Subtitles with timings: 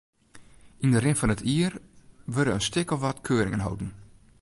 [0.83, 1.73] Yn de rin fan it jier
[2.33, 3.91] wurde in stik of wat keuringen holden.